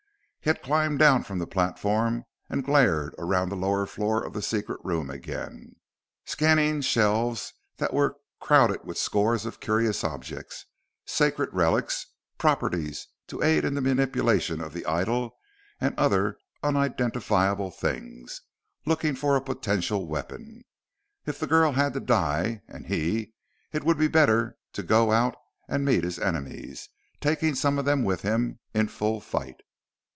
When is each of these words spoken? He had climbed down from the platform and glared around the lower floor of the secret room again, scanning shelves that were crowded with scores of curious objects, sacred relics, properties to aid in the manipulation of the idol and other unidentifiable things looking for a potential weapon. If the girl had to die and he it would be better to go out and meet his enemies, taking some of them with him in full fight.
He 0.43 0.49
had 0.49 0.63
climbed 0.63 0.97
down 0.97 1.23
from 1.23 1.37
the 1.37 1.45
platform 1.45 2.25
and 2.49 2.65
glared 2.65 3.13
around 3.19 3.49
the 3.49 3.55
lower 3.55 3.85
floor 3.85 4.25
of 4.25 4.33
the 4.33 4.41
secret 4.41 4.79
room 4.83 5.07
again, 5.07 5.75
scanning 6.25 6.81
shelves 6.81 7.53
that 7.77 7.93
were 7.93 8.15
crowded 8.39 8.83
with 8.83 8.97
scores 8.97 9.45
of 9.45 9.59
curious 9.59 10.03
objects, 10.03 10.65
sacred 11.05 11.49
relics, 11.53 12.07
properties 12.39 13.07
to 13.27 13.43
aid 13.43 13.63
in 13.63 13.75
the 13.75 13.81
manipulation 13.81 14.59
of 14.61 14.73
the 14.73 14.83
idol 14.87 15.37
and 15.79 15.93
other 15.95 16.39
unidentifiable 16.63 17.69
things 17.69 18.41
looking 18.83 19.13
for 19.13 19.35
a 19.35 19.41
potential 19.41 20.07
weapon. 20.07 20.63
If 21.23 21.37
the 21.39 21.45
girl 21.45 21.73
had 21.73 21.93
to 21.93 21.99
die 21.99 22.63
and 22.67 22.87
he 22.87 23.35
it 23.71 23.83
would 23.83 23.99
be 23.99 24.07
better 24.07 24.57
to 24.73 24.81
go 24.81 25.11
out 25.11 25.35
and 25.69 25.85
meet 25.85 26.03
his 26.03 26.17
enemies, 26.17 26.89
taking 27.19 27.53
some 27.53 27.77
of 27.77 27.85
them 27.85 28.03
with 28.03 28.23
him 28.23 28.57
in 28.73 28.87
full 28.87 29.19
fight. 29.21 29.61